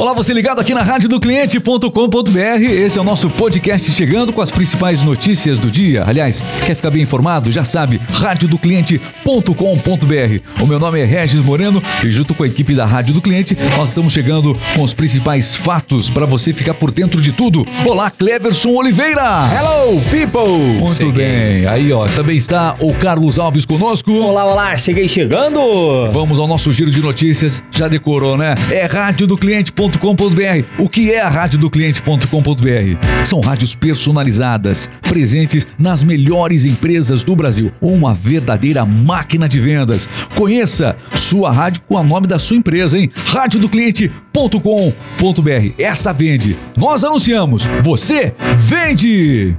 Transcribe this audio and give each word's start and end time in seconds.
Olá, 0.00 0.14
você 0.14 0.32
ligado 0.32 0.58
aqui 0.58 0.72
na 0.72 0.82
rádio 0.82 1.10
do 1.10 1.20
cliente.com.br. 1.20 2.62
Esse 2.62 2.96
é 2.96 3.00
o 3.02 3.04
nosso 3.04 3.28
podcast 3.28 3.92
chegando 3.92 4.32
com 4.32 4.40
as 4.40 4.50
principais 4.50 5.02
notícias 5.02 5.58
do 5.58 5.70
dia. 5.70 6.04
Aliás, 6.06 6.42
quer 6.64 6.74
ficar 6.74 6.90
bem 6.90 7.02
informado? 7.02 7.52
Já 7.52 7.64
sabe, 7.64 8.00
radiodocliente.com.br. 8.10 10.62
O 10.62 10.66
meu 10.66 10.78
nome 10.78 11.00
é 11.00 11.04
Regis 11.04 11.42
Moreno 11.42 11.82
e 12.02 12.10
junto 12.10 12.34
com 12.34 12.44
a 12.44 12.46
equipe 12.46 12.74
da 12.74 12.86
Rádio 12.86 13.12
do 13.12 13.20
Cliente, 13.20 13.54
nós 13.76 13.90
estamos 13.90 14.14
chegando 14.14 14.58
com 14.74 14.82
os 14.82 14.94
principais 14.94 15.54
fatos 15.54 16.08
para 16.08 16.24
você 16.24 16.54
ficar 16.54 16.72
por 16.72 16.90
dentro 16.90 17.20
de 17.20 17.32
tudo. 17.32 17.66
Olá, 17.84 18.10
Cleverson 18.10 18.70
Oliveira. 18.70 19.50
Hello, 19.54 20.00
people! 20.10 20.80
Muito 20.80 20.96
Cheguei. 20.96 21.12
bem. 21.12 21.66
Aí, 21.66 21.92
ó, 21.92 22.06
também 22.06 22.38
está 22.38 22.74
o 22.80 22.94
Carlos 22.94 23.38
Alves 23.38 23.66
conosco. 23.66 24.14
Olá, 24.14 24.46
olá, 24.46 24.74
cheguei 24.78 25.10
chegando! 25.10 25.60
Vamos 26.10 26.38
ao 26.38 26.46
nosso 26.46 26.72
giro 26.72 26.90
de 26.90 27.02
notícias. 27.02 27.62
Já 27.70 27.86
decorou, 27.86 28.38
né? 28.38 28.54
É 28.70 28.86
radiodocliente.com.br. 29.90 30.64
O 30.78 30.88
que 30.88 31.12
é 31.12 31.20
a 31.20 31.28
radiodocliente.com.br? 31.28 33.24
São 33.24 33.40
rádios 33.40 33.74
personalizadas, 33.74 34.88
presentes 35.02 35.66
nas 35.78 36.02
melhores 36.02 36.64
empresas 36.64 37.22
do 37.22 37.34
Brasil. 37.34 37.72
Uma 37.80 38.14
verdadeira 38.14 38.84
máquina 38.84 39.48
de 39.48 39.58
vendas. 39.58 40.08
Conheça 40.36 40.96
sua 41.14 41.50
rádio 41.50 41.82
com 41.88 41.96
o 41.96 42.02
nome 42.02 42.26
da 42.26 42.38
sua 42.38 42.56
empresa, 42.56 42.98
hein? 42.98 43.10
radiodocliente.com.br. 43.26 45.74
Essa 45.78 46.12
vende. 46.12 46.56
Nós 46.76 47.04
anunciamos. 47.04 47.64
Você 47.82 48.32
vende! 48.56 49.56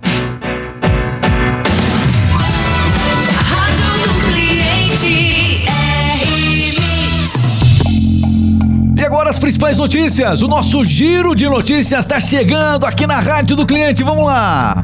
As 9.32 9.40
principais 9.40 9.78
notícias. 9.78 10.42
O 10.42 10.48
nosso 10.48 10.84
giro 10.84 11.34
de 11.34 11.48
notícias 11.48 12.02
está 12.02 12.20
chegando 12.20 12.86
aqui 12.86 13.08
na 13.08 13.22
Rádio 13.22 13.56
do 13.56 13.66
Cliente. 13.66 14.04
Vamos 14.04 14.26
lá. 14.26 14.84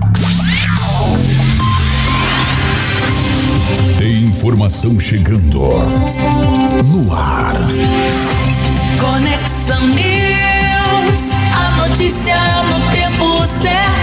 Tem 3.97 4.23
informação 4.23 4.97
chegando 5.01 5.59
no 5.59 7.13
ar. 7.13 7.55
Conexão 8.97 9.85
News. 9.87 11.29
A 11.53 11.87
notícia 11.89 12.37
no 12.69 12.79
tempo 12.89 13.45
certo. 13.45 13.96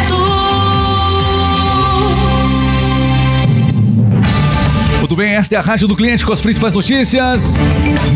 Muito 5.15 5.29
bem, 5.29 5.37
esta 5.37 5.55
é 5.55 5.59
a 5.59 5.61
Rádio 5.61 5.87
do 5.87 5.95
Cliente 5.95 6.27
com 6.27 6.33
as 6.33 6.41
principais 6.41 6.73
notícias. 6.73 7.55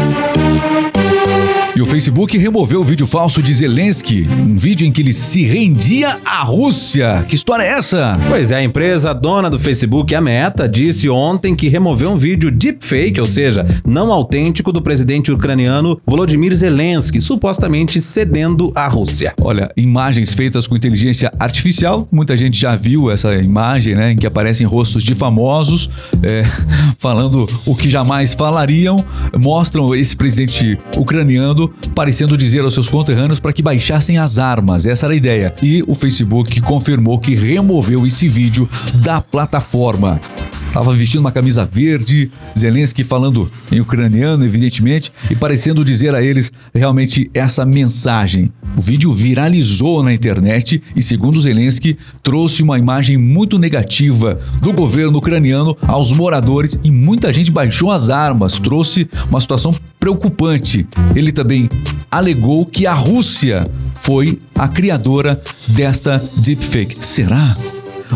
O 1.82 1.84
Facebook 1.84 2.38
removeu 2.38 2.80
o 2.80 2.84
vídeo 2.84 3.08
falso 3.08 3.42
de 3.42 3.52
Zelensky, 3.52 4.24
um 4.30 4.54
vídeo 4.54 4.86
em 4.86 4.92
que 4.92 5.02
ele 5.02 5.12
se 5.12 5.42
rendia 5.42 6.16
à 6.24 6.44
Rússia. 6.44 7.24
Que 7.28 7.34
história 7.34 7.64
é 7.64 7.70
essa? 7.70 8.16
Pois 8.28 8.52
é, 8.52 8.58
a 8.58 8.62
empresa 8.62 9.12
dona 9.12 9.50
do 9.50 9.58
Facebook, 9.58 10.14
a 10.14 10.20
Meta, 10.20 10.68
disse 10.68 11.10
ontem 11.10 11.56
que 11.56 11.68
removeu 11.68 12.12
um 12.12 12.16
vídeo 12.16 12.52
deepfake, 12.52 13.20
ou 13.20 13.26
seja, 13.26 13.66
não 13.84 14.12
autêntico, 14.12 14.72
do 14.72 14.80
presidente 14.80 15.32
ucraniano 15.32 16.00
Volodymyr 16.06 16.54
Zelensky, 16.54 17.20
supostamente 17.20 18.00
cedendo 18.00 18.70
à 18.76 18.86
Rússia. 18.86 19.34
Olha, 19.40 19.68
imagens 19.76 20.32
feitas 20.32 20.68
com 20.68 20.76
inteligência 20.76 21.32
artificial. 21.36 22.06
Muita 22.12 22.36
gente 22.36 22.60
já 22.60 22.76
viu 22.76 23.10
essa 23.10 23.34
imagem, 23.34 23.96
né? 23.96 24.12
Em 24.12 24.16
que 24.16 24.26
aparecem 24.26 24.64
rostos 24.68 25.02
de 25.02 25.16
famosos 25.16 25.90
é, 26.22 26.44
falando 26.96 27.48
o 27.66 27.74
que 27.74 27.90
jamais 27.90 28.34
falariam. 28.34 28.94
Mostram 29.44 29.92
esse 29.96 30.14
presidente 30.14 30.78
ucraniano 30.96 31.71
parecendo 31.94 32.36
dizer 32.36 32.60
aos 32.60 32.74
seus 32.74 32.88
conterrâneos 32.88 33.40
para 33.40 33.52
que 33.52 33.62
baixassem 33.62 34.18
as 34.18 34.38
armas. 34.38 34.86
Essa 34.86 35.06
era 35.06 35.14
a 35.14 35.16
ideia. 35.16 35.54
E 35.62 35.82
o 35.86 35.94
Facebook 35.94 36.60
confirmou 36.60 37.18
que 37.18 37.34
removeu 37.34 38.06
esse 38.06 38.28
vídeo 38.28 38.68
da 38.94 39.20
plataforma. 39.20 40.20
Estava 40.72 40.94
vestindo 40.94 41.20
uma 41.20 41.30
camisa 41.30 41.66
verde, 41.66 42.30
Zelensky 42.58 43.04
falando 43.04 43.52
em 43.70 43.78
ucraniano, 43.78 44.42
evidentemente, 44.42 45.12
e 45.30 45.36
parecendo 45.36 45.84
dizer 45.84 46.14
a 46.14 46.22
eles 46.22 46.50
realmente 46.72 47.30
essa 47.34 47.62
mensagem. 47.66 48.48
O 48.74 48.80
vídeo 48.80 49.12
viralizou 49.12 50.02
na 50.02 50.14
internet 50.14 50.82
e, 50.96 51.02
segundo 51.02 51.38
Zelensky, 51.38 51.98
trouxe 52.22 52.62
uma 52.62 52.78
imagem 52.78 53.18
muito 53.18 53.58
negativa 53.58 54.40
do 54.62 54.72
governo 54.72 55.18
ucraniano 55.18 55.76
aos 55.86 56.10
moradores 56.10 56.80
e 56.82 56.90
muita 56.90 57.30
gente 57.34 57.50
baixou 57.50 57.90
as 57.90 58.08
armas, 58.08 58.58
trouxe 58.58 59.06
uma 59.28 59.42
situação 59.42 59.74
preocupante. 60.00 60.86
Ele 61.14 61.32
também 61.32 61.68
alegou 62.10 62.64
que 62.64 62.86
a 62.86 62.94
Rússia 62.94 63.62
foi 63.92 64.38
a 64.58 64.66
criadora 64.66 65.38
desta 65.68 66.16
deepfake. 66.38 67.04
Será? 67.04 67.54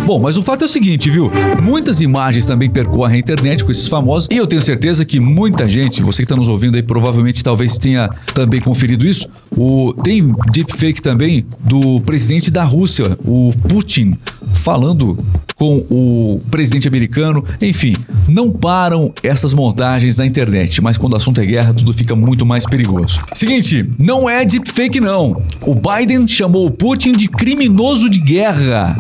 Bom, 0.05 0.19
mas 0.21 0.37
o 0.37 0.43
fato 0.43 0.63
é 0.63 0.67
o 0.67 0.69
seguinte, 0.69 1.11
viu? 1.11 1.31
Muitas 1.63 2.01
imagens 2.01 2.45
também 2.45 2.69
percorrem 2.69 3.17
a 3.17 3.19
internet 3.19 3.65
com 3.65 3.71
esses 3.71 3.89
famosos 3.89 4.29
e 4.31 4.37
eu 4.37 4.47
tenho 4.47 4.63
certeza 4.63 5.05
que 5.05 5.19
muita 5.19 5.69
gente, 5.69 6.03
você 6.03 6.19
que 6.19 6.25
está 6.25 6.37
nos 6.37 6.49
ouvindo 6.49 6.77
aí, 6.77 6.83
provavelmente 6.83 7.43
talvez 7.43 7.79
tenha 7.79 8.09
também 8.35 8.61
conferido 8.61 9.07
isso. 9.07 9.29
O, 9.57 9.93
tem 10.05 10.27
deepfake 10.53 11.01
também 11.01 11.47
do 11.61 12.01
presidente 12.03 12.51
da 12.51 12.65
Rússia, 12.65 13.19
o 13.25 13.53
Putin, 13.69 14.17
falando 14.53 15.17
com 15.57 15.79
o 15.91 16.41
presidente 16.51 16.87
americano. 16.87 17.45
Enfim, 17.63 17.95
não 18.29 18.51
param 18.51 19.13
essas 19.23 19.55
montagens 19.55 20.17
na 20.17 20.27
internet, 20.27 20.83
mas 20.83 20.99
quando 20.99 21.15
o 21.15 21.17
assunto 21.17 21.41
é 21.41 21.47
guerra, 21.47 21.75
tudo 21.75 21.93
fica 21.93 22.15
muito 22.15 22.45
mais 22.45 22.67
perigoso. 22.67 23.21
Seguinte, 23.35 23.89
não 23.99 24.29
é 24.29 24.45
deepfake 24.45 25.01
não. 25.01 25.43
O 25.63 25.75
Biden 25.75 26.29
chamou 26.29 26.67
o 26.67 26.71
Putin 26.71 27.13
de 27.13 27.27
criminoso 27.27 28.09
de 28.11 28.21
guerra. 28.21 28.97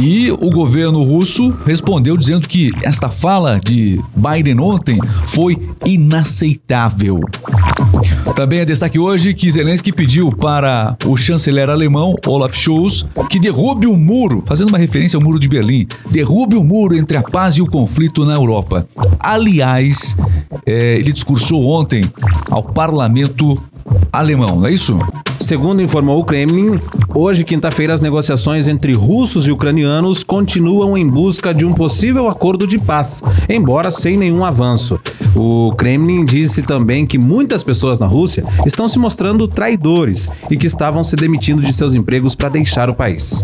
E 0.00 0.25
o 0.30 0.50
governo 0.50 1.02
russo 1.02 1.50
respondeu 1.64 2.16
dizendo 2.16 2.48
que 2.48 2.72
esta 2.82 3.10
fala 3.10 3.60
de 3.62 4.00
Biden 4.14 4.60
ontem 4.60 4.98
foi 5.26 5.56
inaceitável. 5.84 7.20
Também 8.34 8.60
é 8.60 8.64
destaque 8.64 8.98
hoje 8.98 9.32
que 9.32 9.50
Zelensky 9.50 9.92
pediu 9.92 10.30
para 10.30 10.96
o 11.06 11.16
chanceler 11.16 11.70
alemão 11.70 12.14
Olaf 12.26 12.54
Scholz 12.54 13.06
que 13.30 13.38
derrube 13.38 13.86
o 13.86 13.96
muro, 13.96 14.42
fazendo 14.46 14.68
uma 14.68 14.78
referência 14.78 15.16
ao 15.16 15.22
muro 15.22 15.38
de 15.38 15.48
Berlim, 15.48 15.86
derrube 16.10 16.56
o 16.56 16.64
muro 16.64 16.96
entre 16.96 17.16
a 17.16 17.22
paz 17.22 17.56
e 17.56 17.62
o 17.62 17.66
conflito 17.66 18.24
na 18.24 18.34
Europa. 18.34 18.86
Aliás, 19.18 20.16
eh, 20.66 20.96
ele 20.98 21.12
discursou 21.12 21.66
ontem 21.66 22.02
ao 22.50 22.62
parlamento 22.62 23.54
alemão, 24.12 24.60
não 24.60 24.66
é 24.66 24.72
isso? 24.72 24.98
Segundo 25.40 25.82
informou 25.82 26.18
o 26.18 26.24
Kremlin, 26.24 26.78
hoje, 27.16 27.44
quinta-feira, 27.44 27.94
as 27.94 28.00
negociações 28.00 28.68
entre 28.68 28.92
russos 28.92 29.46
e 29.46 29.50
ucranianos 29.50 30.22
continuam 30.22 30.96
em 30.96 31.08
busca 31.08 31.54
de 31.54 31.64
um 31.64 31.72
possível 31.72 32.28
acordo 32.28 32.66
de 32.66 32.78
paz, 32.78 33.22
embora 33.48 33.90
sem 33.90 34.16
nenhum 34.16 34.44
avanço. 34.44 35.00
O 35.34 35.72
Kremlin 35.76 36.24
disse 36.24 36.62
também 36.62 37.06
que 37.06 37.18
muitas 37.18 37.64
pessoas 37.64 37.98
na 37.98 38.06
Rússia 38.06 38.44
estão 38.66 38.86
se 38.86 38.98
mostrando 38.98 39.48
traidores 39.48 40.28
e 40.50 40.56
que 40.56 40.66
estavam 40.66 41.02
se 41.02 41.16
demitindo 41.16 41.62
de 41.62 41.72
seus 41.72 41.94
empregos 41.94 42.34
para 42.34 42.50
deixar 42.50 42.90
o 42.90 42.94
país. 42.94 43.42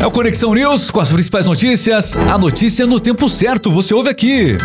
É 0.00 0.06
o 0.06 0.10
Conexão 0.10 0.54
News 0.54 0.90
com 0.90 1.00
as 1.00 1.10
principais 1.10 1.46
notícias. 1.46 2.16
A 2.16 2.36
notícia 2.36 2.86
no 2.86 3.00
tempo 3.00 3.28
certo, 3.28 3.70
você 3.70 3.94
ouve 3.94 4.08
aqui. 4.08 4.56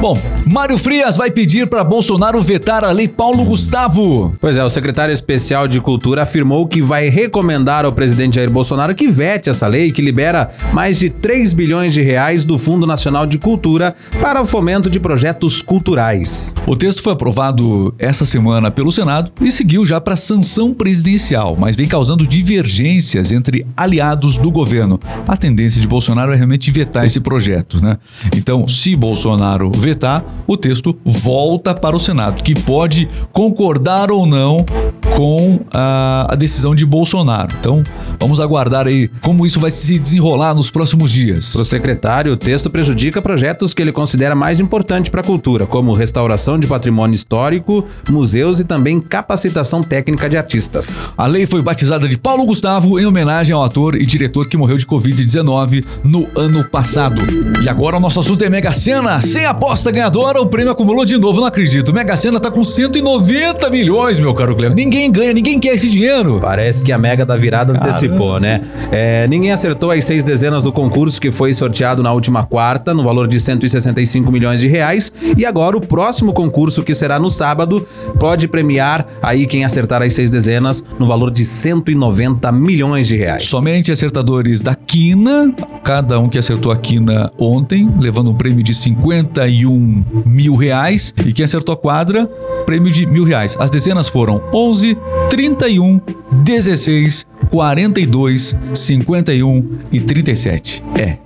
Bom, 0.00 0.14
Mário 0.50 0.76
Frias 0.76 1.16
vai 1.16 1.30
pedir 1.30 1.66
para 1.66 1.82
Bolsonaro 1.82 2.40
vetar 2.40 2.84
a 2.84 2.90
lei 2.90 3.08
Paulo 3.08 3.44
Gustavo. 3.44 4.34
Pois 4.40 4.56
é, 4.56 4.64
o 4.64 4.70
secretário 4.70 5.12
especial 5.12 5.66
de 5.66 5.80
Cultura 5.80 6.22
afirmou 6.22 6.66
que 6.66 6.73
vai 6.82 7.08
recomendar 7.08 7.84
ao 7.84 7.92
presidente 7.92 8.36
Jair 8.36 8.50
Bolsonaro 8.50 8.94
que 8.94 9.08
vete 9.08 9.50
essa 9.50 9.66
lei 9.66 9.90
que 9.92 10.02
libera 10.02 10.50
mais 10.72 10.98
de 10.98 11.10
3 11.10 11.52
bilhões 11.52 11.92
de 11.92 12.02
reais 12.02 12.44
do 12.44 12.58
Fundo 12.58 12.86
Nacional 12.86 13.26
de 13.26 13.38
Cultura 13.38 13.94
para 14.20 14.40
o 14.40 14.44
fomento 14.44 14.90
de 14.90 14.98
projetos 15.00 15.62
culturais. 15.62 16.54
O 16.66 16.76
texto 16.76 17.02
foi 17.02 17.12
aprovado 17.12 17.94
essa 17.98 18.24
semana 18.24 18.70
pelo 18.70 18.90
Senado 18.90 19.32
e 19.40 19.50
seguiu 19.50 19.84
já 19.84 20.00
para 20.00 20.16
sanção 20.16 20.72
presidencial, 20.72 21.56
mas 21.58 21.76
vem 21.76 21.86
causando 21.86 22.26
divergências 22.26 23.32
entre 23.32 23.66
aliados 23.76 24.36
do 24.38 24.50
governo. 24.50 24.98
A 25.26 25.36
tendência 25.36 25.80
de 25.80 25.88
Bolsonaro 25.88 26.32
é 26.32 26.36
realmente 26.36 26.70
vetar 26.70 27.04
esse 27.04 27.20
projeto, 27.20 27.82
né? 27.82 27.98
Então, 28.36 28.66
se 28.66 28.96
Bolsonaro 28.96 29.70
vetar, 29.74 30.24
o 30.46 30.56
texto 30.56 30.96
volta 31.04 31.74
para 31.74 31.96
o 31.96 31.98
Senado, 31.98 32.42
que 32.42 32.54
pode 32.54 33.08
concordar 33.32 34.10
ou 34.10 34.26
não 34.26 34.64
com 35.14 35.60
a, 35.72 36.32
a 36.32 36.34
decisão 36.34 36.74
de 36.74 36.84
Bolsonaro. 36.84 37.48
Então, 37.58 37.82
vamos 38.18 38.40
aguardar 38.40 38.86
aí 38.86 39.08
como 39.20 39.46
isso 39.46 39.60
vai 39.60 39.70
se 39.70 39.98
desenrolar 39.98 40.54
nos 40.54 40.70
próximos 40.70 41.10
dias. 41.10 41.52
Para 41.52 41.62
o 41.62 41.64
secretário, 41.64 42.32
o 42.32 42.36
texto 42.36 42.68
prejudica 42.68 43.22
projetos 43.22 43.72
que 43.72 43.80
ele 43.80 43.92
considera 43.92 44.34
mais 44.34 44.60
importantes 44.60 45.10
para 45.10 45.20
a 45.20 45.24
cultura, 45.24 45.66
como 45.66 45.92
restauração 45.92 46.58
de 46.58 46.66
patrimônio 46.66 47.14
histórico, 47.14 47.84
museus 48.10 48.60
e 48.60 48.64
também 48.64 49.00
capacitação 49.00 49.82
técnica 49.82 50.28
de 50.28 50.36
artistas. 50.36 51.10
A 51.16 51.26
lei 51.26 51.46
foi 51.46 51.62
batizada 51.62 52.08
de 52.08 52.18
Paulo 52.18 52.44
Gustavo 52.44 52.98
em 52.98 53.06
homenagem 53.06 53.54
ao 53.54 53.62
ator 53.62 53.94
e 53.94 54.04
diretor 54.04 54.48
que 54.48 54.56
morreu 54.56 54.76
de 54.76 54.86
Covid-19 54.86 55.84
no 56.02 56.28
ano 56.36 56.64
passado. 56.64 57.22
E 57.62 57.68
agora 57.68 57.96
o 57.96 58.00
nosso 58.00 58.20
assunto 58.20 58.44
é 58.44 58.50
Mega 58.50 58.72
Sena. 58.72 59.20
Sem 59.20 59.44
aposta 59.44 59.90
ganhadora, 59.90 60.40
o 60.40 60.46
prêmio 60.46 60.72
acumulou 60.72 61.04
de 61.04 61.16
novo, 61.16 61.40
não 61.40 61.46
acredito. 61.46 61.92
Mega 61.92 62.16
Sena 62.16 62.40
tá 62.40 62.50
com 62.50 62.64
190 62.64 63.70
milhões, 63.70 64.18
meu 64.18 64.34
caro 64.34 64.56
Cleber. 64.56 64.76
Ninguém 64.76 65.03
ganha, 65.10 65.32
ninguém 65.32 65.58
quer 65.58 65.74
esse 65.74 65.88
dinheiro. 65.88 66.38
Parece 66.40 66.82
que 66.82 66.92
a 66.92 66.98
Mega 66.98 67.24
da 67.24 67.36
Virada 67.36 67.72
antecipou, 67.72 68.38
né? 68.38 68.60
É, 68.90 69.26
ninguém 69.28 69.52
acertou 69.52 69.90
as 69.90 70.04
seis 70.04 70.24
dezenas 70.24 70.64
do 70.64 70.72
concurso 70.72 71.20
que 71.20 71.30
foi 71.30 71.52
sorteado 71.52 72.02
na 72.02 72.12
última 72.12 72.44
quarta, 72.44 72.92
no 72.94 73.02
valor 73.02 73.26
de 73.26 73.40
165 73.40 74.30
milhões 74.30 74.60
de 74.60 74.68
reais. 74.68 75.12
E 75.36 75.44
agora 75.44 75.76
o 75.76 75.80
próximo 75.80 76.32
concurso, 76.32 76.82
que 76.82 76.94
será 76.94 77.18
no 77.18 77.30
sábado, 77.30 77.86
pode 78.18 78.48
premiar 78.48 79.06
aí 79.22 79.46
quem 79.46 79.64
acertar 79.64 80.02
as 80.02 80.12
seis 80.12 80.30
dezenas 80.30 80.84
no 80.98 81.06
valor 81.06 81.30
de 81.30 81.44
190 81.44 82.50
milhões 82.52 83.06
de 83.06 83.16
reais. 83.16 83.44
Somente 83.44 83.92
acertadores 83.92 84.60
da 84.60 84.74
quina, 84.74 85.54
cada 85.82 86.18
um 86.18 86.28
que 86.28 86.38
acertou 86.38 86.72
a 86.72 86.76
quina 86.76 87.32
ontem, 87.38 87.88
levando 87.98 88.30
um 88.30 88.34
prêmio 88.34 88.62
de 88.62 88.74
51 88.74 90.04
mil 90.24 90.54
reais. 90.56 91.14
E 91.24 91.32
quem 91.32 91.44
acertou 91.44 91.72
a 91.72 91.76
quadra, 91.76 92.26
prêmio 92.66 92.90
de 92.90 93.06
mil 93.06 93.24
reais. 93.24 93.56
As 93.58 93.70
dezenas 93.70 94.08
foram 94.08 94.40
11, 94.52 94.93
31, 95.30 96.00
16, 96.32 97.26
42, 97.50 98.56
51 98.74 99.78
e 99.92 100.00
37. 100.00 100.82
É, 100.96 101.18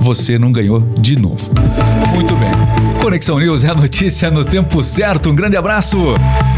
você 0.00 0.38
não 0.38 0.52
ganhou 0.52 0.80
de 0.98 1.16
novo. 1.16 1.50
Muito 2.14 2.34
bem. 2.36 2.50
Conexão 3.00 3.38
News 3.38 3.64
é 3.64 3.70
a 3.70 3.74
notícia 3.74 4.30
no 4.30 4.44
tempo 4.44 4.82
certo. 4.82 5.30
Um 5.30 5.34
grande 5.34 5.56
abraço. 5.56 5.98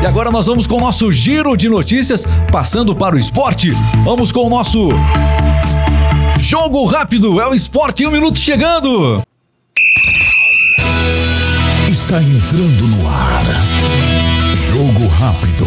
E 0.03 0.07
agora 0.07 0.31
nós 0.31 0.47
vamos 0.47 0.67
com 0.67 0.77
o 0.77 0.81
nosso 0.81 1.11
giro 1.13 1.57
de 1.57 1.69
notícias, 1.69 2.27
passando 2.51 2.95
para 2.95 3.15
o 3.15 3.19
esporte. 3.19 3.71
Vamos 4.05 4.33
com 4.33 4.47
o 4.47 4.51
nosso 4.51 4.89
jogo 6.39 6.85
rápido. 6.85 7.41
É 7.41 7.49
o 7.49 7.55
esporte 7.55 8.03
em 8.03 8.07
um 8.07 8.11
minuto 8.11 8.39
chegando. 8.39 9.23
Está 11.89 12.23
entrando 12.23 12.89
no 12.89 13.09
ar. 13.09 13.45
Jogo 14.57 15.07
rápido. 15.07 15.67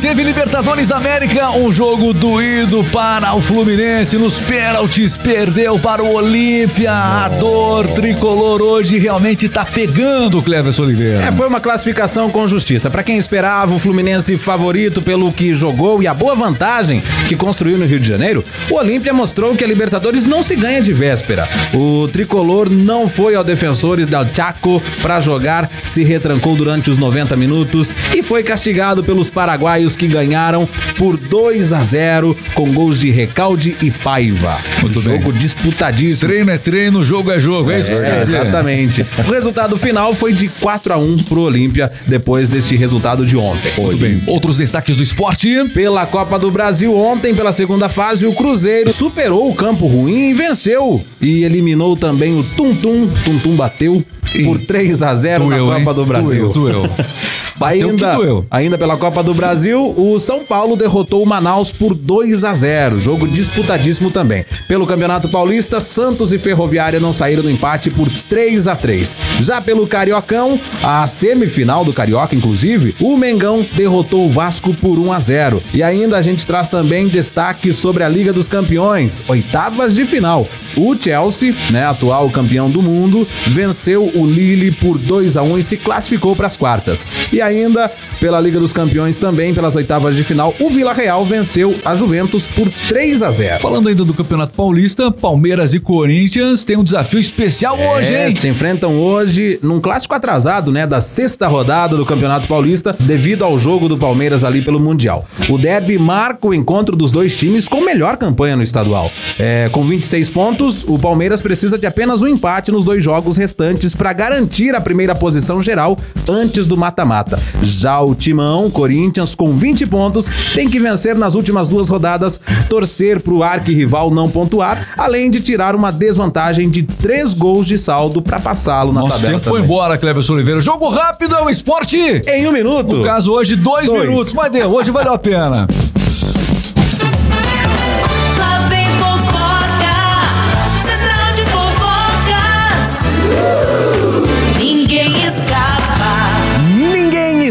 teve 0.00 0.22
Libertadores 0.22 0.88
da 0.88 0.96
América, 0.96 1.50
um 1.50 1.72
jogo 1.72 2.12
doído 2.12 2.84
para 2.92 3.34
o 3.34 3.40
Fluminense 3.40 4.16
nos 4.16 4.38
pênaltis, 4.38 5.16
perdeu 5.16 5.78
para 5.78 6.02
o 6.02 6.14
Olímpia. 6.14 6.92
A 6.92 7.28
dor 7.28 7.86
tricolor 7.88 8.62
hoje 8.62 8.98
realmente 8.98 9.48
tá 9.48 9.64
pegando 9.64 10.38
o 10.38 10.42
Cleverson 10.42 10.82
Oliveira. 10.82 11.24
É, 11.24 11.32
foi 11.32 11.48
uma 11.48 11.60
classificação 11.60 12.30
com 12.30 12.46
justiça. 12.46 12.90
Pra 12.90 13.02
quem 13.02 13.16
esperava 13.16 13.74
o 13.74 13.78
Fluminense 13.78 14.36
favorito 14.36 15.02
pelo 15.02 15.32
que 15.32 15.52
jogou 15.54 16.02
e 16.02 16.06
a 16.06 16.14
boa 16.14 16.34
vantagem 16.34 17.02
que 17.26 17.34
construiu 17.34 17.78
no 17.78 17.86
Rio 17.86 17.98
de 17.98 18.08
Janeiro, 18.08 18.44
o 18.70 18.76
Olímpia 18.76 19.12
mostrou 19.12 19.56
que 19.56 19.64
a 19.64 19.66
Libertadores 19.66 20.24
não 20.24 20.42
se 20.42 20.54
ganha 20.54 20.80
de 20.80 20.92
véspera. 20.92 21.48
O 21.74 22.06
tricolor 22.08 22.70
não 22.70 23.08
foi 23.08 23.34
ao 23.34 23.42
Defensores 23.42 24.06
del 24.06 24.26
Chaco 24.32 24.82
pra 25.02 25.18
jogar, 25.18 25.70
se 25.84 26.04
retrancou 26.04 26.54
durante 26.54 26.90
os 26.90 26.98
90 26.98 27.34
minutos 27.36 27.94
e 28.14 28.22
foi 28.22 28.42
castigado 28.42 29.02
pelos 29.02 29.30
paraguaios 29.30 29.87
que 29.96 30.06
ganharam 30.06 30.68
por 30.96 31.16
2 31.16 31.72
a 31.72 31.82
0 31.82 32.36
com 32.54 32.72
gols 32.72 33.00
de 33.00 33.10
Recalde 33.10 33.76
e 33.82 33.90
Paiva. 33.90 34.58
Muito 34.80 35.00
bem. 35.00 35.18
jogo 35.18 35.32
disputadíssimo. 35.32 36.28
Treino 36.30 36.50
é 36.50 36.58
treino, 36.58 37.02
jogo 37.04 37.30
é 37.30 37.38
jogo, 37.40 37.70
é 37.70 37.80
isso 37.80 37.90
que 37.90 37.96
você 37.96 38.06
É, 38.06 38.18
exatamente. 38.18 39.06
O 39.28 39.30
resultado 39.32 39.76
final 39.76 40.14
foi 40.14 40.32
de 40.32 40.48
4 40.48 40.94
a 40.94 40.96
1 40.98 41.18
pro 41.24 41.42
Olímpia 41.42 41.90
depois 42.06 42.48
deste 42.48 42.76
resultado 42.76 43.24
de 43.26 43.36
ontem. 43.36 43.72
Muito 43.78 43.96
bem. 43.96 44.22
Outros 44.26 44.58
destaques 44.58 44.96
do 44.96 45.02
esporte. 45.02 45.48
Pela 45.74 46.06
Copa 46.06 46.38
do 46.38 46.50
Brasil 46.50 46.94
ontem, 46.96 47.34
pela 47.34 47.52
segunda 47.52 47.88
fase, 47.88 48.26
o 48.26 48.34
Cruzeiro 48.34 48.92
superou 48.92 49.50
o 49.50 49.54
campo 49.54 49.86
ruim 49.86 50.30
e 50.30 50.34
venceu. 50.34 51.02
E 51.20 51.44
eliminou 51.44 51.96
também 51.96 52.36
o 52.38 52.42
Tum 52.42 52.74
Tum. 52.74 53.08
Tum 53.24 53.38
Tum 53.38 53.56
bateu 53.56 54.04
por 54.44 54.58
3 54.58 55.02
a 55.02 55.14
0 55.14 55.48
na 55.48 55.56
Doeu, 55.56 55.66
Copa 55.68 55.90
hein? 55.90 55.96
do 55.96 56.06
Brasil. 56.06 56.48
Doeu, 56.50 56.72
doeu. 56.72 56.82
Bateu 56.82 57.04
Ainda, 57.60 58.16
ainda 58.50 58.78
pela 58.78 58.96
Copa 58.96 59.22
do 59.22 59.34
Brasil, 59.34 59.94
o 59.96 60.18
São 60.18 60.44
Paulo 60.44 60.76
derrotou 60.76 61.22
o 61.22 61.26
Manaus 61.26 61.72
por 61.72 61.94
2 61.94 62.44
a 62.44 62.54
0 62.54 63.00
jogo 63.00 63.26
disputadíssimo 63.26 64.10
também. 64.10 64.44
Pelo 64.66 64.86
Campeonato 64.86 65.28
Paulista, 65.28 65.80
Santos 65.80 66.32
e 66.32 66.38
Ferroviária 66.38 67.00
não 67.00 67.12
saíram 67.12 67.42
do 67.42 67.50
empate 67.50 67.90
por 67.90 68.08
3 68.28 68.66
a 68.66 68.76
3 68.76 69.16
Já 69.40 69.60
pelo 69.60 69.86
Cariocão, 69.86 70.60
a 70.82 71.06
semifinal 71.06 71.84
do 71.84 71.92
Carioca, 71.92 72.34
inclusive, 72.34 72.94
o 73.00 73.16
Mengão 73.16 73.66
derrotou 73.74 74.26
o 74.26 74.30
Vasco 74.30 74.74
por 74.74 74.98
1 74.98 75.12
a 75.12 75.20
0 75.20 75.62
E 75.72 75.82
ainda 75.82 76.16
a 76.16 76.22
gente 76.22 76.46
traz 76.46 76.68
também 76.68 77.08
destaque 77.08 77.72
sobre 77.72 78.04
a 78.04 78.08
Liga 78.08 78.32
dos 78.32 78.48
Campeões, 78.48 79.22
oitavas 79.28 79.94
de 79.94 80.04
final. 80.04 80.46
O 80.76 80.94
Chelsea, 80.94 81.54
né, 81.70 81.86
atual 81.86 82.30
campeão 82.30 82.70
do 82.70 82.82
mundo, 82.82 83.26
venceu 83.46 84.10
o 84.14 84.26
Lille 84.26 84.70
por 84.70 84.98
2 84.98 85.36
a 85.36 85.42
1 85.42 85.58
e 85.58 85.62
se 85.62 85.76
classificou 85.76 86.36
para 86.36 86.46
as 86.46 86.56
quartas. 86.56 87.06
E 87.32 87.40
ainda 87.48 87.90
pela 88.20 88.40
Liga 88.40 88.58
dos 88.58 88.72
Campeões 88.72 89.18
também 89.18 89.54
pelas 89.54 89.74
oitavas 89.76 90.14
de 90.16 90.22
final, 90.24 90.54
o 90.60 90.70
Vila 90.70 90.92
Real 90.92 91.24
venceu 91.24 91.74
a 91.84 91.94
Juventus 91.94 92.48
por 92.48 92.68
3 92.88 93.22
a 93.22 93.30
0. 93.30 93.60
Falando 93.60 93.88
ainda 93.88 94.04
do 94.04 94.12
Campeonato 94.14 94.52
Paulista, 94.54 95.10
Palmeiras 95.10 95.72
e 95.74 95.80
Corinthians 95.80 96.64
têm 96.64 96.76
um 96.76 96.82
desafio 96.84 97.20
especial 97.20 97.78
hoje, 97.78 98.14
É, 98.14 98.26
hein? 98.26 98.32
se 98.32 98.48
enfrentam 98.48 98.96
hoje 98.98 99.58
num 99.62 99.80
clássico 99.80 100.14
atrasado, 100.14 100.70
né, 100.72 100.86
da 100.86 101.00
sexta 101.00 101.46
rodada 101.46 101.96
do 101.96 102.04
Campeonato 102.04 102.48
Paulista, 102.48 102.94
devido 103.00 103.44
ao 103.44 103.58
jogo 103.58 103.88
do 103.88 103.96
Palmeiras 103.96 104.44
ali 104.44 104.62
pelo 104.62 104.80
Mundial. 104.80 105.26
O 105.48 105.56
derby 105.58 105.98
marca 105.98 106.46
o 106.48 106.54
encontro 106.54 106.96
dos 106.96 107.10
dois 107.12 107.36
times 107.36 107.68
com 107.68 107.80
melhor 107.80 108.16
campanha 108.16 108.56
no 108.56 108.62
estadual. 108.62 109.10
É, 109.38 109.68
com 109.70 109.84
26 109.86 110.30
pontos, 110.30 110.84
o 110.88 110.98
Palmeiras 110.98 111.40
precisa 111.40 111.78
de 111.78 111.86
apenas 111.86 112.20
um 112.22 112.26
empate 112.26 112.70
nos 112.72 112.84
dois 112.84 113.02
jogos 113.02 113.36
restantes 113.36 113.94
para 113.94 114.12
garantir 114.12 114.74
a 114.74 114.80
primeira 114.80 115.14
posição 115.14 115.62
geral 115.62 115.96
antes 116.28 116.66
do 116.66 116.76
mata-mata. 116.76 117.37
Já 117.62 118.00
o 118.00 118.14
Timão, 118.14 118.70
Corinthians, 118.70 119.34
com 119.34 119.52
20 119.52 119.86
pontos, 119.86 120.26
tem 120.54 120.68
que 120.68 120.78
vencer 120.78 121.14
nas 121.14 121.34
últimas 121.34 121.68
duas 121.68 121.88
rodadas, 121.88 122.40
torcer 122.68 123.20
pro 123.20 123.42
arquirrival 123.42 124.10
não 124.10 124.28
pontuar, 124.28 124.88
além 124.96 125.30
de 125.30 125.40
tirar 125.40 125.74
uma 125.74 125.90
desvantagem 125.90 126.68
de 126.68 126.82
três 126.82 127.34
gols 127.34 127.66
de 127.66 127.76
saldo 127.78 128.20
para 128.22 128.40
passá-lo 128.40 128.92
na 128.92 129.00
Nosso 129.00 129.16
tabela 129.16 129.32
tempo 129.34 129.44
foi 129.44 129.60
também. 129.60 129.64
embora, 129.64 129.98
Cleverson 129.98 130.34
Oliveira. 130.34 130.60
Jogo 130.60 130.88
rápido 130.88 131.34
é 131.34 131.42
o 131.42 131.50
esporte. 131.50 131.96
Em 131.98 132.46
um 132.48 132.52
minuto. 132.52 132.96
No 132.96 133.04
caso, 133.04 133.32
hoje, 133.32 133.56
dois, 133.56 133.86
Dois. 133.86 134.08
minutos. 134.08 134.32
Mas 134.32 134.52
deu, 134.52 134.68
hoje 134.68 134.90
valeu 134.90 135.12
a 135.12 135.18
pena. 135.18 135.66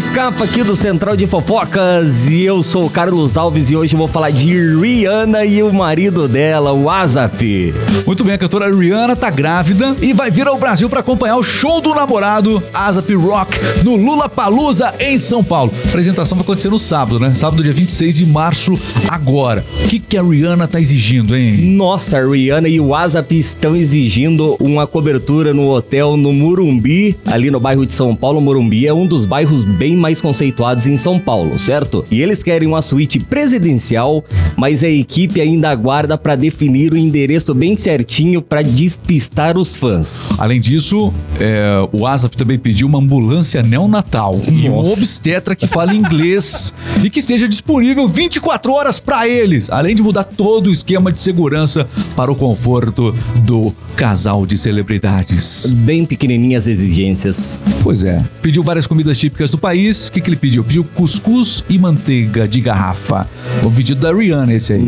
Escapa. 0.07 0.45
Aqui 0.45 0.63
do 0.63 0.75
Central 0.75 1.17
de 1.17 1.27
Fofocas 1.27 2.29
e 2.29 2.43
eu 2.43 2.63
sou 2.63 2.85
o 2.85 2.89
Carlos 2.89 3.35
Alves 3.35 3.69
e 3.69 3.75
hoje 3.75 3.93
eu 3.93 3.97
vou 3.97 4.07
falar 4.07 4.29
de 4.29 4.53
Rihanna 4.53 5.43
e 5.43 5.61
o 5.61 5.73
marido 5.73 6.27
dela, 6.27 6.71
o 6.71 6.89
Azap. 6.89 7.73
Muito 8.05 8.23
bem, 8.23 8.33
a 8.33 8.37
cantora 8.37 8.73
Rihanna 8.73 9.15
tá 9.15 9.29
grávida 9.29 9.95
e 10.01 10.13
vai 10.13 10.31
vir 10.31 10.47
ao 10.47 10.57
Brasil 10.57 10.89
para 10.89 11.01
acompanhar 11.01 11.35
o 11.35 11.43
show 11.43 11.81
do 11.81 11.93
namorado 11.93 12.63
Azap 12.73 13.13
Rock 13.15 13.59
no 13.83 13.97
Lula 13.97 14.29
Palusa 14.29 14.93
em 14.99 15.17
São 15.17 15.43
Paulo. 15.43 15.73
A 15.85 15.89
apresentação 15.89 16.37
vai 16.37 16.43
acontecer 16.43 16.69
no 16.69 16.79
sábado, 16.79 17.19
né? 17.19 17.35
Sábado, 17.35 17.61
dia 17.61 17.73
26 17.73 18.15
de 18.15 18.25
março, 18.25 18.79
agora. 19.09 19.65
O 19.83 19.87
que, 19.87 19.99
que 19.99 20.17
a 20.17 20.23
Rihanna 20.23 20.67
tá 20.67 20.79
exigindo, 20.79 21.35
hein? 21.35 21.57
Nossa, 21.75 22.17
a 22.17 22.25
Rihanna 22.25 22.69
e 22.69 22.79
o 22.79 22.95
Azap 22.95 23.37
estão 23.37 23.75
exigindo 23.75 24.55
uma 24.59 24.87
cobertura 24.87 25.53
no 25.53 25.69
hotel 25.69 26.15
no 26.15 26.31
Morumbi, 26.31 27.17
ali 27.25 27.51
no 27.51 27.59
bairro 27.59 27.85
de 27.85 27.93
São 27.93 28.15
Paulo. 28.15 28.39
Morumbi 28.39 28.87
é 28.87 28.93
um 28.93 29.05
dos 29.05 29.25
bairros 29.25 29.65
bem 29.65 29.96
mais 29.97 30.21
conceituados 30.21 30.87
em 30.87 30.97
São 30.97 31.19
Paulo, 31.19 31.57
certo? 31.59 32.03
E 32.09 32.21
eles 32.21 32.43
querem 32.43 32.67
uma 32.67 32.81
suíte 32.81 33.19
presidencial, 33.19 34.23
mas 34.57 34.83
a 34.83 34.89
equipe 34.89 35.39
ainda 35.39 35.69
aguarda 35.69 36.17
para 36.17 36.35
definir 36.35 36.93
o 36.93 36.97
endereço 36.97 37.53
bem 37.53 37.77
certinho 37.77 38.41
para 38.41 38.61
despistar 38.61 39.57
os 39.57 39.73
fãs. 39.73 40.29
Além 40.37 40.59
disso, 40.59 41.13
é, 41.39 41.87
o 41.93 42.05
Azap 42.05 42.35
também 42.35 42.59
pediu 42.59 42.87
uma 42.87 42.99
ambulância 42.99 43.63
neonatal 43.63 44.39
e 44.51 44.69
um 44.69 44.77
obstetra 44.77 45.55
que 45.55 45.67
fale 45.67 45.95
inglês 45.95 46.73
e 47.01 47.09
que 47.09 47.19
esteja 47.19 47.47
disponível 47.47 48.07
24 48.07 48.73
horas 48.73 48.99
para 48.99 49.27
eles, 49.27 49.69
além 49.69 49.95
de 49.95 50.03
mudar 50.03 50.25
todo 50.25 50.67
o 50.67 50.71
esquema 50.71 51.13
de 51.13 51.21
segurança 51.21 51.87
para 52.15 52.29
o 52.29 52.35
conforto 52.35 53.15
do 53.37 53.73
casal 53.95 54.45
de 54.45 54.57
celebridades. 54.57 55.71
Bem 55.73 56.05
pequenininhas 56.05 56.57
as 56.57 56.67
exigências. 56.67 57.59
Pois 57.83 58.03
é. 58.03 58.23
Pediu 58.41 58.63
várias 58.63 58.87
comidas 58.87 59.17
típicas 59.17 59.49
do 59.49 59.57
país. 59.57 60.07
O 60.07 60.11
que, 60.11 60.21
que 60.21 60.29
ele 60.29 60.35
pediu? 60.35 60.63
Pediu 60.63 60.83
cuscuz 60.83 61.63
e 61.69 61.77
manteiga 61.77 62.47
de 62.47 62.59
garrafa. 62.59 63.27
O 63.63 63.71
pedido 63.71 64.01
da 64.01 64.13
Rihanna, 64.13 64.46
esse 64.51 64.73
aí. 64.73 64.85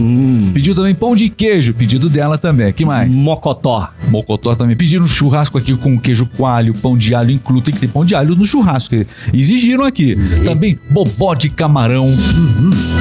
Pediu 0.53 0.73
também 0.75 0.93
pão 0.95 1.15
de 1.15 1.29
queijo. 1.29 1.73
Pedido 1.73 2.09
dela 2.09 2.37
também. 2.37 2.71
que 2.73 2.85
mais? 2.85 3.13
Mocotó. 3.13 3.89
Mocotó 4.09 4.55
também. 4.55 4.75
Pediram 4.75 5.05
churrasco 5.07 5.57
aqui 5.57 5.75
com 5.75 5.99
queijo 5.99 6.25
coalho, 6.25 6.73
pão 6.73 6.97
de 6.97 7.13
alho 7.13 7.31
incluso. 7.31 7.63
Tem 7.63 7.73
que 7.73 7.79
ter 7.79 7.87
pão 7.87 8.05
de 8.05 8.15
alho 8.15 8.35
no 8.35 8.45
churrasco. 8.45 8.95
Exigiram 9.33 9.83
aqui. 9.85 10.17
Também 10.43 10.79
bobó 10.89 11.33
de 11.33 11.49
camarão. 11.49 12.09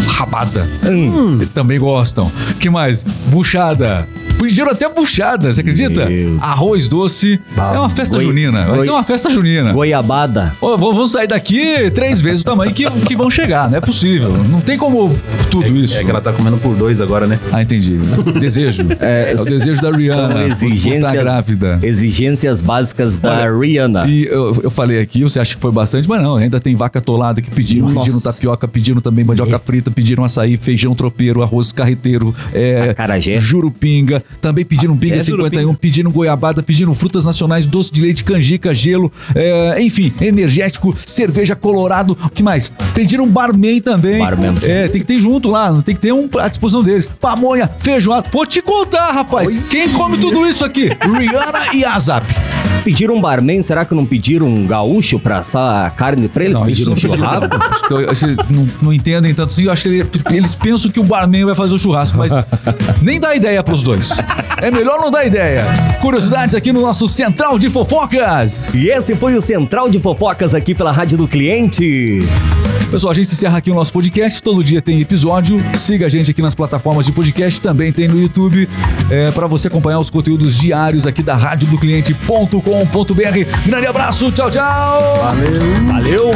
Rabada. 0.08 0.68
Hum. 0.88 1.38
Também 1.54 1.78
gostam. 1.78 2.30
que 2.60 2.68
mais? 2.70 3.04
Buchada. 3.30 4.06
Pediram 4.38 4.70
até 4.70 4.88
buchada, 4.88 5.52
você 5.52 5.60
acredita? 5.60 6.06
Meu. 6.06 6.36
Arroz 6.40 6.86
doce. 6.86 7.40
É 7.56 7.78
uma 7.78 7.90
festa 7.90 8.16
Goi- 8.16 8.24
junina. 8.26 8.64
Vai 8.64 8.76
goi- 8.76 8.80
ser 8.84 8.90
uma 8.90 9.02
festa 9.02 9.30
junina. 9.30 9.72
Goiabada. 9.72 10.54
Ô, 10.60 10.76
vão 10.76 10.94
vão 10.94 11.06
sair 11.08 11.26
daqui 11.26 11.90
três 11.90 12.20
vezes 12.20 12.40
o 12.42 12.44
tamanho 12.44 12.72
que, 12.72 12.88
que 12.90 13.16
vão 13.16 13.30
chegar. 13.30 13.68
Não 13.70 13.78
é 13.78 13.80
possível. 13.80 14.30
Não 14.48 14.60
tem 14.60 14.78
como 14.78 15.14
tudo 15.50 15.66
isso. 15.76 15.98
É 16.00 16.04
que 16.04 16.10
ela 16.10 16.20
tá 16.20 16.32
comendo 16.32 16.56
por 16.58 16.74
dois 16.74 17.00
agora, 17.00 17.26
né? 17.26 17.38
Ah, 17.52 17.62
entendi. 17.62 17.98
Desejo. 18.38 18.86
É, 19.00 19.34
o 19.38 19.44
desejo 19.44 19.80
da 19.80 19.90
Rihanna. 19.96 20.30
São 20.56 20.68
exigências, 20.68 21.02
tá 21.02 21.12
grávida. 21.14 21.78
exigências 21.82 22.60
básicas 22.60 23.20
da 23.20 23.32
Olha, 23.32 23.56
Rihanna. 23.58 24.06
E 24.06 24.24
eu, 24.26 24.60
eu 24.64 24.70
falei 24.70 25.00
aqui, 25.00 25.22
você 25.22 25.38
acha 25.40 25.54
que 25.54 25.60
foi 25.60 25.70
bastante, 25.70 26.08
mas 26.08 26.20
não, 26.22 26.36
ainda 26.36 26.58
tem 26.60 26.74
vaca 26.74 26.98
atolada 26.98 27.40
que 27.40 27.50
pediram, 27.50 27.84
Nossa. 27.86 28.00
pediram 28.00 28.20
tapioca, 28.20 28.66
pediram 28.68 29.00
também 29.00 29.24
mandioca 29.24 29.58
frita, 29.58 29.90
pediram 29.90 30.24
açaí, 30.24 30.56
feijão 30.56 30.94
tropeiro, 30.94 31.42
arroz 31.42 31.70
carreteiro, 31.72 32.34
é, 32.52 32.90
Acarajé. 32.90 33.38
jurupinga, 33.38 34.22
também 34.40 34.64
pediram 34.64 34.96
pinga 34.96 35.14
Até 35.14 35.24
51, 35.24 35.50
jurupinga. 35.50 35.78
pediram 35.80 36.10
goiabada, 36.10 36.62
pediram 36.62 36.94
frutas 36.94 37.24
nacionais, 37.24 37.64
doce 37.66 37.92
de 37.92 38.00
leite, 38.00 38.24
canjica, 38.24 38.72
gelo, 38.74 39.12
é, 39.34 39.80
enfim, 39.80 40.12
energético, 40.20 40.94
cerveja 41.06 41.56
colorado, 41.56 42.16
o 42.24 42.30
que 42.30 42.42
mais? 42.42 42.72
Pediram 42.94 43.26
barman 43.28 43.80
também. 43.80 44.18
Barman. 44.18 44.54
É, 44.62 44.88
tem 44.88 45.00
que 45.00 45.06
ter 45.06 45.20
junto 45.20 45.48
lá, 45.48 45.72
tem 45.82 45.94
que 45.94 46.00
ter 46.00 46.12
um 46.12 46.28
à 46.38 46.48
disposição 46.48 46.82
deles. 46.82 47.08
Pamonha, 47.20 47.68
feijoada, 47.78 48.28
vou 48.32 48.46
te 48.46 48.62
contar, 48.62 49.12
rapaz, 49.12 49.56
quem 49.70 49.88
come 49.90 50.18
tudo 50.18 50.46
isso 50.46 50.64
aqui? 50.64 50.88
Rihanna 51.00 51.74
e 51.74 51.84
Azap. 51.84 52.26
Pediram 52.84 53.16
um 53.16 53.20
barman, 53.20 53.62
será 53.62 53.84
que 53.84 53.94
não 53.94 54.06
pediram 54.06 54.46
um 54.46 54.66
gaúcho 54.66 55.18
pra 55.18 55.38
assar 55.38 55.92
carne 55.94 56.26
pra 56.28 56.44
eles? 56.44 56.54
Não, 56.58 56.64
pediram 56.64 56.92
um 56.92 56.96
churrasco? 56.96 57.56
Eu- 57.90 58.06
não, 58.54 58.68
não 58.82 58.92
entendem 58.92 59.34
tanto 59.34 59.52
assim. 59.52 59.64
Eu 59.64 59.72
acho 59.72 59.82
que 59.82 59.88
ele- 59.88 60.06
eles 60.30 60.54
pensam 60.54 60.90
que 60.90 60.98
o 60.98 61.04
barman 61.04 61.44
vai 61.44 61.54
fazer 61.54 61.74
o 61.74 61.78
churrasco, 61.78 62.16
mas 62.16 62.32
nem 63.02 63.20
dá 63.20 63.34
ideia 63.34 63.62
pros 63.62 63.82
dois. 63.82 64.10
É 64.58 64.70
melhor 64.70 64.98
não 65.00 65.10
dar 65.10 65.24
ideia. 65.26 65.62
Curiosidades 66.00 66.54
aqui 66.54 66.72
no 66.72 66.80
nosso 66.80 67.06
Central 67.06 67.58
de 67.58 67.68
Fofocas. 67.68 68.72
E 68.74 68.88
esse 68.88 69.14
foi 69.16 69.34
o 69.36 69.40
Central 69.42 69.90
de 69.90 69.98
Fofocas 70.00 70.54
aqui 70.54 70.74
pela 70.74 70.90
Rádio 70.92 71.18
do 71.18 71.28
Cliente. 71.28 72.22
Pessoal, 72.90 73.10
a 73.10 73.14
gente 73.14 73.32
encerra 73.32 73.58
aqui 73.58 73.70
o 73.70 73.74
nosso 73.74 73.92
podcast. 73.92 74.42
Todo 74.42 74.64
dia 74.64 74.80
tem 74.80 74.98
episódio. 75.00 75.60
Siga 75.76 76.06
a 76.06 76.08
gente 76.08 76.30
aqui 76.30 76.40
nas 76.40 76.54
plataformas 76.54 77.04
de 77.04 77.12
podcast. 77.12 77.60
Também 77.60 77.92
tem 77.92 78.08
no 78.08 78.18
YouTube. 78.18 78.66
É, 79.10 79.30
para 79.30 79.46
você 79.46 79.68
acompanhar 79.68 79.98
os 79.98 80.08
conteúdos 80.08 80.56
diários 80.56 81.06
aqui 81.06 81.22
da 81.22 81.36
radiodocliente.com.br. 81.36 83.66
Grande 83.66 83.86
abraço. 83.86 84.32
Tchau, 84.32 84.50
tchau. 84.50 85.18
Valeu! 85.86 86.32